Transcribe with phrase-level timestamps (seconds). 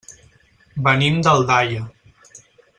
[0.87, 1.85] Venim d'Aldaia.